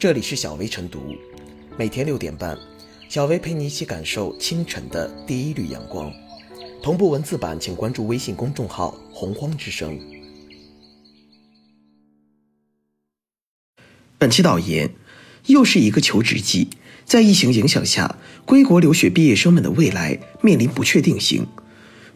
[0.00, 1.14] 这里是小薇晨读，
[1.76, 2.56] 每天六点半，
[3.10, 6.10] 小薇陪你一起感受清晨的第一缕阳光。
[6.82, 10.00] 同步文字版，请关注微信公众号“洪荒之声”。
[14.16, 14.90] 本期导言：
[15.48, 16.70] 又是一个求职季，
[17.04, 21.46] 在疫情影响下，归国留学毕业生们的未来面临不确定性。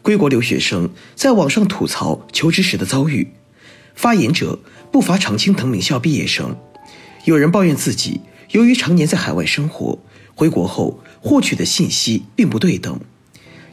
[0.01, 3.27] 归国留学生在网上吐槽求职时的遭遇，
[3.93, 4.57] 发言者
[4.91, 6.57] 不乏常青藤名校毕业生。
[7.25, 9.97] 有人抱怨自己由于常年在海外生活，
[10.35, 12.99] 回国后获取的信息并不对等；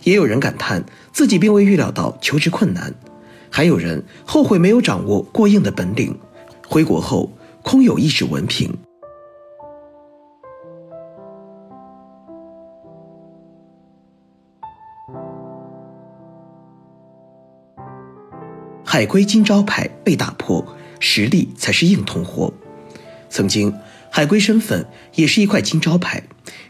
[0.04, 0.82] 也有人感叹
[1.12, 2.90] 自己并未预料到求职困难；
[3.50, 6.18] 还有人后悔没有掌握过硬的本领，
[6.66, 7.30] 回国后
[7.62, 8.74] 空有一纸文凭。
[18.82, 20.66] 海归金招牌被打破，
[21.00, 22.50] 实力才是硬通货。
[23.32, 23.72] 曾经，
[24.10, 26.22] 海归身份也是一块金招牌，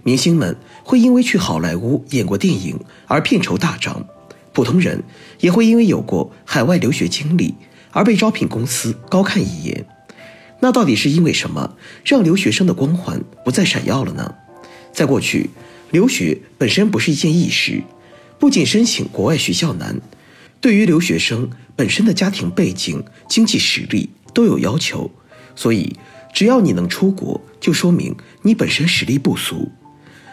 [0.05, 4.07] 明星们会因为去好莱坞演过电影而片酬大涨，
[4.53, 5.03] 普通人
[5.41, 7.57] 也会因为有过海外留学经历
[7.91, 9.85] 而被招聘公司高看一眼。
[10.61, 11.75] 那到底是因为什么
[12.05, 14.37] 让留学生的光环不再闪耀了呢？
[14.93, 15.51] 在过去，
[15.91, 17.83] 留学本身不是一件易事，
[18.39, 20.01] 不仅申请国外学校难。
[20.61, 25.11] 对于留学生本身的家庭背景、经济实力都有要求，
[25.57, 25.97] 所以
[26.33, 29.71] 只要你能出国，就说明你本身实力不俗。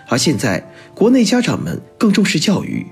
[0.07, 2.87] 而现在，国内家长们更重视教育，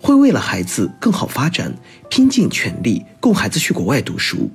[0.00, 1.74] 会为了孩子更好发展，
[2.08, 4.50] 拼尽全力供孩子去国外读书。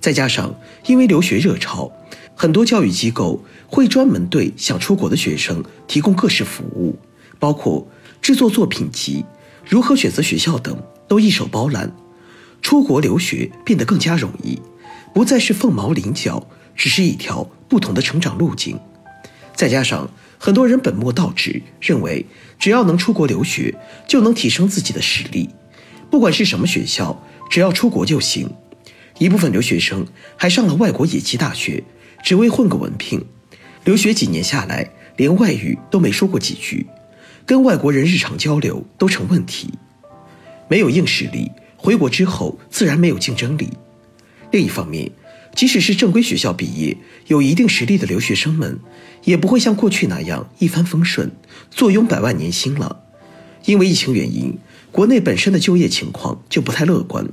[0.00, 0.54] 再加上
[0.86, 1.90] 因为留学热潮，
[2.34, 6.98] 很多教育机构会专门对想出国的学生提供各式服务，
[7.38, 7.88] 包括
[8.20, 9.24] 制作作品集、
[9.66, 10.76] 如何选择学校等。
[11.06, 11.94] 都一手包揽，
[12.62, 14.58] 出国留学变得更加容易，
[15.12, 18.78] 不再是凤毛麟角，只是一条不同的成长路径。
[19.54, 22.26] 再加上很多人本末倒置，认为
[22.58, 23.74] 只要能出国留学
[24.06, 25.50] 就能提升自己的实力，
[26.10, 28.50] 不管是什么学校，只要出国就行。
[29.18, 30.04] 一部分留学生
[30.36, 31.84] 还上了外国野鸡大学，
[32.22, 33.24] 只为混个文凭。
[33.84, 36.86] 留学几年下来，连外语都没说过几句，
[37.46, 39.72] 跟外国人日常交流都成问题。
[40.68, 43.68] 没有硬实力，回国之后自然没有竞争力。
[44.50, 45.10] 另一方面，
[45.54, 46.96] 即使是正规学校毕业、
[47.28, 48.78] 有一定实力的留学生们，
[49.24, 51.30] 也不会像过去那样一帆风顺，
[51.70, 53.00] 坐拥百万年薪了。
[53.64, 54.58] 因为疫情原因，
[54.90, 57.26] 国内本身的就业情况就不太乐观。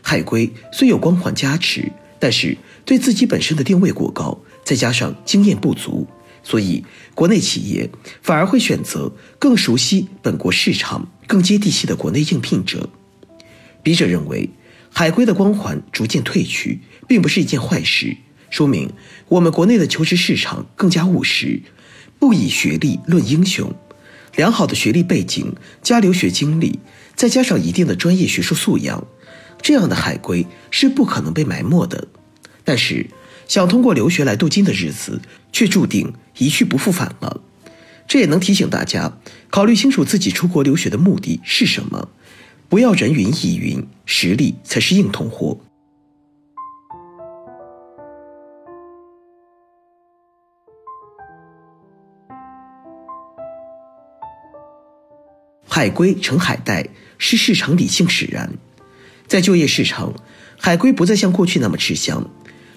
[0.00, 6.06] 海归虽有光环加持，但是对自己本身的定位过高，再加上经验不足。
[6.42, 7.90] 所以，国内企业
[8.22, 12.88] 反而会选择更熟悉本国市场、更接地气的国内应聘者。
[13.82, 14.48] 笔者认为，
[14.98, 18.16] 海归的光环逐渐褪去，并不是一件坏事，
[18.48, 18.88] 说明
[19.28, 21.60] 我们国内的求职市场更加务实，
[22.18, 23.74] 不以学历论英雄。
[24.36, 26.78] 良好的学历背景加留学经历，
[27.14, 29.06] 再加上一定的专业学术素养，
[29.60, 32.08] 这样的海归是不可能被埋没的。
[32.64, 33.10] 但是，
[33.46, 35.20] 想通过留学来镀金的日子，
[35.52, 37.42] 却注定一去不复返了。
[38.08, 39.18] 这也能提醒大家，
[39.50, 42.08] 考虑清楚自己出国留学的目的是什么，
[42.68, 45.56] 不要人云亦云，实力才是硬通货。
[55.68, 56.88] 海归成海带
[57.18, 58.54] 是市场理性使然，
[59.28, 60.12] 在就业市场，
[60.58, 62.28] 海归不再像过去那么吃香。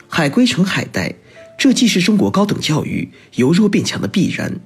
[0.07, 1.15] 海归成海带，
[1.57, 4.59] 这既是中国高等教育由弱变强的必然，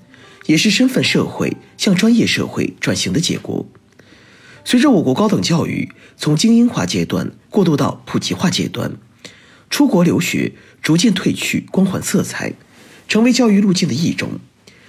[0.47, 3.65] 也是身份社会向专业社会转型的结果。
[4.65, 8.93] 随着我国高等教育从精英化阶段过渡到普及化阶段，
[9.69, 12.53] 出国留学逐渐褪去光环色彩，
[13.07, 14.39] 成为教育路径的一种。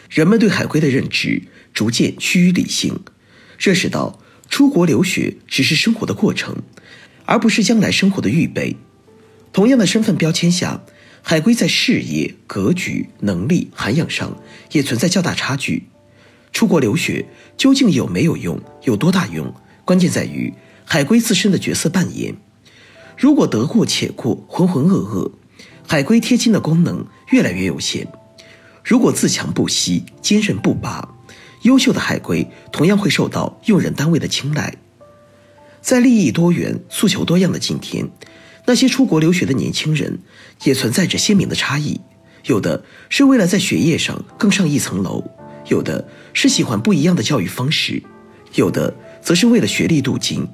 [0.09, 1.43] 人们对海归的认知
[1.73, 3.01] 逐渐趋于理性，
[3.59, 6.57] 认识到出国留学只是生活的过程，
[7.25, 8.77] 而不是将来生活的预备。
[9.53, 10.83] 同样的身份标签下，
[11.23, 14.37] 海归在事业、格局、能力、涵养上
[14.71, 15.89] 也存在较大差距。
[16.53, 17.27] 出国留学
[17.57, 18.61] 究竟有没有用？
[18.85, 19.53] 有多大用？
[19.85, 20.53] 关键在于
[20.85, 22.35] 海归自身的角色扮演。
[23.17, 25.31] 如果得过且过、浑浑噩噩，
[25.87, 28.07] 海归贴金的功能越来越有限；
[28.83, 31.09] 如果自强不息、坚韧不拔，
[31.63, 34.75] 优秀的海归同样会受到用人单位的青睐。
[35.81, 38.11] 在利益多元、诉求多样的今天。
[38.67, 40.21] 那些出国留学的年轻人，
[40.63, 42.01] 也存在着鲜明的差异。
[42.47, 45.23] 有的是为了在学业上更上一层楼，
[45.69, 48.03] 有的是喜欢不一样的教育方式，
[48.55, 48.95] 有的
[49.25, 50.47] 则是为了学历镀金。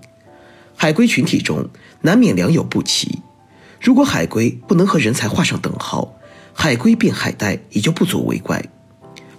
[0.76, 1.68] 海归群体中
[2.00, 3.18] 难免良莠不齐。
[3.78, 6.16] 如果海归不能和人才画上等号，
[6.54, 8.64] 海归变海带也就不足为怪。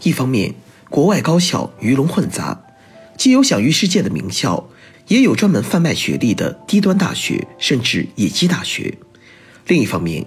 [0.04, 0.54] 一方面，
[0.90, 2.62] 国外高校鱼龙混杂，
[3.18, 4.68] 既有享誉世界的名校，
[5.08, 8.98] 也有专门贩卖学历的低端大学，甚至野鸡大学；
[9.68, 10.26] 另一方面，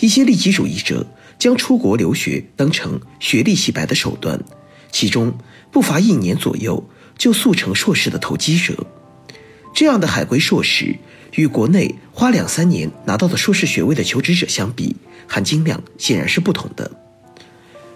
[0.00, 1.06] 一些利己主义者
[1.38, 4.40] 将出国留学当成学历洗白的手段，
[4.90, 5.36] 其中
[5.70, 8.86] 不乏一年左右就速成硕士的投机者。
[9.74, 10.96] 这样的海归硕士，
[11.34, 14.96] 与国内花两三年拿到的硕士学位的求职者相比，
[15.26, 16.90] 含金量显然是不同的。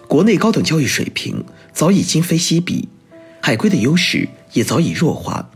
[0.07, 2.89] 国内高等教育水平早已今非昔比，
[3.41, 5.49] 海归的优势也早已弱化。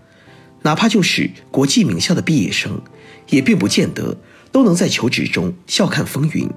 [0.63, 2.81] 哪怕就是国际名校的毕业生，
[3.29, 4.17] 也并不见得
[4.51, 6.49] 都能在求职中笑看风云。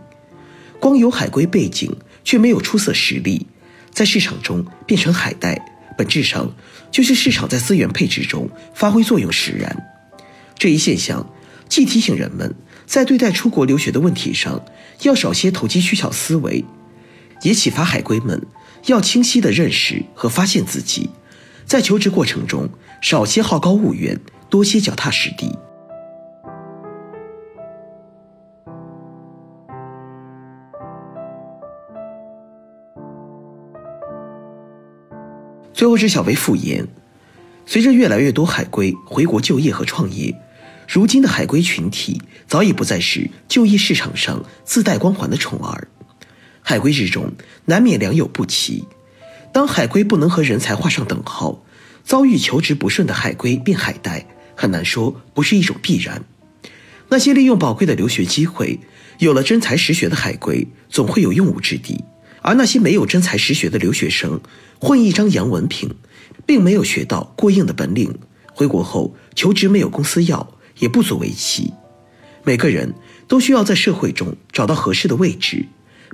[0.81, 1.95] 光有海归背景
[2.25, 3.47] 却没有出色实力，
[3.93, 6.55] 在市场中变成海带，本质上
[6.91, 9.77] 就是市场在资源配置中发挥作用使然。
[10.57, 11.29] 这一现象
[11.69, 12.55] 既提醒人们
[12.87, 14.65] 在对待出国留学的问题上
[15.03, 16.65] 要少些投机取巧思维。
[17.43, 18.41] 也启发海归们
[18.87, 21.09] 要清晰地认识和发现自己，
[21.65, 22.69] 在求职过程中
[23.01, 24.19] 少些好高骛远，
[24.51, 25.57] 多些脚踏实地。
[35.79, 36.89] 最后是小薇复言：
[37.65, 40.35] 随着越来越多海归回国就业和创业，
[40.89, 45.87] 如今的海归群体早已不再是就业市场上自带光环的宠儿。
[46.63, 47.31] 海归之中
[47.67, 48.87] 难免良莠不齐，
[49.53, 51.63] 当海归不能和人才画上等号，
[52.03, 54.27] 遭遇求职不顺的海归变海带，
[54.57, 56.25] 很难说不是一种必然。
[57.09, 58.81] 那些利用宝贵的留学机会，
[59.21, 62.03] 有了真才实学的海归，总会有用武之地；
[62.49, 64.41] 而那些没有真才实学的留学生，
[64.81, 65.95] 混一张洋文凭，
[66.47, 68.19] 并没有学到过硬的本领，
[68.55, 71.75] 回国后求职没有公司要，也不足为奇。
[72.45, 72.95] 每个人
[73.27, 75.67] 都需要在社会中找到合适的位置。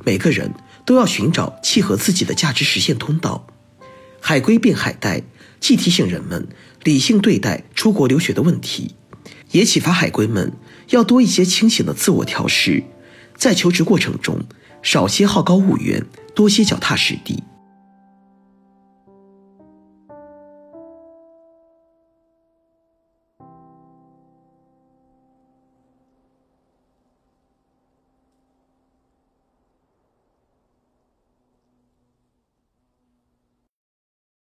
[0.04, 0.52] 每个人
[0.84, 3.46] 都要寻找契合自己的价值实现通道。
[4.18, 5.22] 海归变海带，
[5.60, 6.48] 既提醒人们
[6.82, 8.96] 理性对待出国留学的问题，
[9.52, 10.52] 也启发海归们
[10.88, 12.82] 要多一些清醒的自我调试，
[13.36, 14.40] 在求职过程中
[14.82, 16.04] 少些好高骛远，
[16.34, 17.42] 多些脚踏实地。